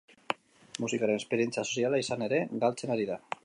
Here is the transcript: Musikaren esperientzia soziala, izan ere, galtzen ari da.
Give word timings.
Musikaren 0.85 1.21
esperientzia 1.23 1.65
soziala, 1.71 2.01
izan 2.05 2.27
ere, 2.31 2.43
galtzen 2.65 2.95
ari 2.99 3.11
da. 3.13 3.21